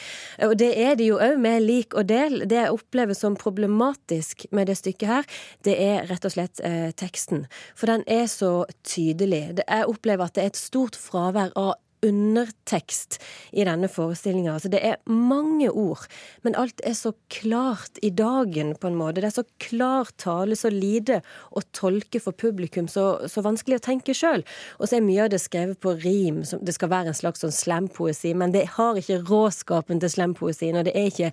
Og 0.45 0.57
det 0.61 0.73
er 0.85 0.99
de 1.01 1.09
jo 1.15 1.21
òg 1.25 1.41
med 1.41 1.65
lik 1.65 1.97
og 1.97 2.11
del. 2.13 2.45
Det 2.45 2.61
jeg 2.61 2.77
opplever 2.77 3.17
som 3.17 3.41
problematisk 3.41 4.45
med 4.53 4.69
det 4.69 4.77
stykket 4.83 5.09
her, 5.09 5.31
det 5.65 5.79
er 5.81 6.05
rett 6.13 6.29
og 6.29 6.37
slett 6.37 6.61
eh, 6.61 6.91
teksten. 6.93 7.47
For 7.73 7.89
den 7.89 8.05
er 8.05 8.29
så 8.29 8.67
tydelig. 8.85 9.63
Jeg 9.65 9.89
opplever 9.89 10.29
at 10.29 10.37
det 10.37 10.45
er 10.45 10.53
et 10.53 10.61
stort 10.61 11.01
fravær 11.01 11.57
av 11.57 11.79
undertekst 12.05 13.19
i 13.53 13.65
denne 13.67 13.89
forestillinga. 13.91 14.55
Altså, 14.57 14.71
det 14.73 14.81
er 14.85 15.01
mange 15.11 15.71
ord, 15.71 16.05
men 16.45 16.57
alt 16.61 16.83
er 16.85 16.97
så 16.99 17.15
klart 17.33 18.01
i 18.05 18.11
dagen, 18.15 18.75
på 18.81 18.91
en 18.91 18.99
måte. 18.99 19.23
Det 19.23 19.31
er 19.31 19.37
så 19.39 19.47
klar 19.63 20.11
tale, 20.21 20.57
så 20.59 20.71
lite 20.73 21.21
å 21.55 21.65
tolke 21.77 22.21
for 22.23 22.37
publikum, 22.37 22.89
så, 22.91 23.25
så 23.31 23.45
vanskelig 23.45 23.81
å 23.81 23.87
tenke 23.89 24.17
sjøl. 24.17 24.45
Og 24.79 24.89
så 24.89 24.99
er 24.99 25.07
mye 25.07 25.27
av 25.27 25.33
det 25.35 25.43
skrevet 25.43 25.81
på 25.83 25.97
rim, 26.05 26.43
som 26.49 26.63
det 26.65 26.77
skal 26.77 26.93
være 26.93 27.13
en 27.13 27.21
slags 27.21 27.45
sånn 27.45 27.55
slampoesi, 27.55 28.35
men 28.39 28.55
det 28.55 28.67
har 28.77 29.01
ikke 29.01 29.23
råskapen 29.29 30.03
til 30.03 30.13
slampoesien, 30.13 30.79
og 30.81 30.89
det 30.89 30.97
er 30.99 31.11
ikke 31.13 31.33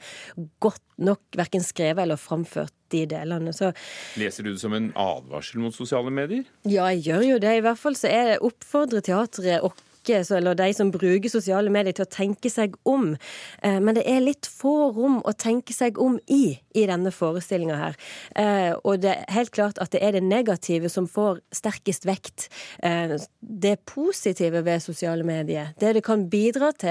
godt 0.63 0.84
nok 1.01 1.22
verken 1.38 1.63
skrevet 1.66 2.04
eller 2.06 2.20
framført 2.20 2.74
de 2.94 3.06
delene. 3.10 3.54
Så 3.56 3.72
Leser 4.20 4.46
du 4.46 4.51
det 4.54 4.62
som 4.62 4.74
en 4.78 4.92
advarsel 5.00 5.62
mot 5.63 5.75
sosiale 5.75 6.12
medier? 6.13 6.44
ja, 6.68 6.90
jeg 6.92 7.08
gjør 7.08 7.24
jo 7.30 7.40
det. 7.42 7.56
I 7.58 7.63
hvert 7.66 7.80
fall 7.80 7.96
så 7.98 8.12
er 8.12 8.34
det 8.34 8.42
oppfordrer 8.46 9.04
teatret 9.06 9.66
og 9.66 9.80
så- 10.05 10.38
eller 10.38 10.55
de 10.55 10.74
som 10.74 10.91
bruker 10.91 11.29
sosiale 11.29 11.70
medier 11.70 11.93
til 11.93 12.05
å 12.05 12.10
tenke 12.10 12.50
seg 12.50 12.75
om. 12.86 13.17
Eh, 13.63 13.79
Men 13.79 13.96
det 13.96 14.08
er 14.08 14.20
litt 14.22 14.41
få 14.48 14.93
rom 14.96 15.22
å 15.24 15.34
tenke 15.34 15.74
seg 15.74 15.98
om 16.00 16.20
i 16.27 16.60
i 16.74 16.86
denne 16.86 17.12
forestillinga 17.12 17.75
her. 17.75 17.96
Eh, 18.36 18.75
Og 18.86 19.01
det 19.01 19.12
er 19.17 19.25
helt 19.34 19.51
klart 19.51 19.77
at 19.81 19.91
det 19.91 20.01
er 20.01 20.12
det 20.13 20.24
negative 20.24 20.89
som 20.89 21.08
får 21.08 21.39
sterkest 21.51 22.05
vekt. 22.05 22.50
Eh, 22.84 23.17
Det 23.43 23.86
positive 23.86 24.63
ved 24.63 24.81
sosiale 24.81 25.24
medier, 25.24 25.74
det 25.79 25.93
det 25.93 26.03
kan 26.03 26.29
bidra 26.29 26.72
til 26.77 26.89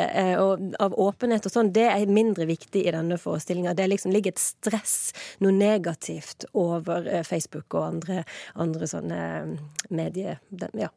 av 0.81 0.93
åpenhet 0.93 1.47
og 1.47 1.53
sånn, 1.53 1.73
det 1.73 1.89
er 1.89 2.07
mindre 2.07 2.47
viktig 2.47 2.87
i 2.87 2.91
denne 2.91 3.19
forestillinga. 3.19 3.75
Det 3.75 3.89
liksom 3.89 4.13
ligger 4.13 4.29
et 4.29 4.39
stress, 4.39 5.13
noe 5.41 5.53
negativt, 5.53 6.45
over 6.55 7.23
Facebook 7.25 7.75
og 7.75 7.95
andre, 7.95 8.25
andre 8.57 8.87
sånne 8.87 9.59
medier. 9.91 10.39
Ja. 10.75 10.89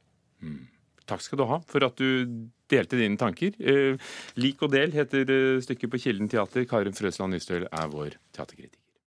Ja. 0.42 0.50
Takk 1.10 1.24
skal 1.26 1.42
du 1.42 1.48
ha 1.50 1.60
for 1.68 1.86
at 1.88 1.98
du 2.00 2.48
delte 2.72 3.00
dine 3.00 3.20
tanker. 3.20 3.56
Eh, 3.60 4.00
Lik 4.40 4.64
og 4.64 4.72
del 4.74 4.94
heter 4.96 5.28
eh, 5.28 5.64
stykket 5.64 5.92
på 5.92 6.02
Kilden 6.06 6.32
teater. 6.32 6.68
Karin 6.70 6.96
Frøsland 6.96 7.36
Nystøl 7.36 7.68
er 7.68 7.92
vår 7.92 8.18
teaterkritiker. 8.36 8.83